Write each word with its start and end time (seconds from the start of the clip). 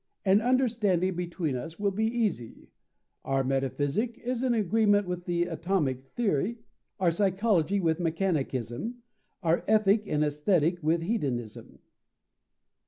An 0.25 0.41
understanding 0.41 1.15
between 1.15 1.55
us 1.55 1.77
will 1.77 1.91
be 1.91 2.07
easy. 2.07 2.71
Our 3.23 3.43
Metaphysic 3.43 4.17
is 4.17 4.41
in 4.41 4.55
agreement 4.55 5.05
with 5.05 5.25
the 5.25 5.43
atomic 5.43 6.07
theory, 6.15 6.57
our 6.99 7.11
Psychology 7.11 7.79
with 7.79 7.99
mechanicism, 7.99 9.03
our 9.43 9.63
Ethic 9.67 10.07
and 10.07 10.23
Aesthetic 10.23 10.81
with 10.81 11.03
hedonism." 11.03 11.77